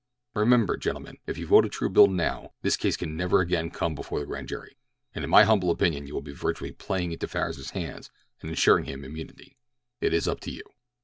"Remember, 0.33 0.77
gentlemen, 0.77 1.17
if 1.27 1.37
you 1.37 1.45
vote 1.45 1.63
a 1.63 1.69
true 1.69 1.87
bill 1.87 2.07
now, 2.07 2.53
this 2.63 2.75
case 2.75 2.97
can 2.97 3.15
never 3.15 3.39
again 3.39 3.69
come 3.69 3.93
before 3.93 4.19
the 4.19 4.25
grand 4.25 4.47
jury, 4.47 4.75
and 5.13 5.23
in 5.23 5.29
my 5.29 5.43
humble 5.43 5.69
opinion 5.69 6.07
you 6.07 6.15
will 6.15 6.23
be 6.23 6.33
virtually 6.33 6.71
playing 6.71 7.11
into 7.11 7.27
Farris's 7.27 7.69
hands 7.69 8.09
and 8.41 8.49
insuring 8.49 8.85
him 8.85 9.03
immunity. 9.05 9.57
It 9.99 10.11
is 10.11 10.27
up 10.27 10.39
to 10.39 10.49
you." 10.51 10.63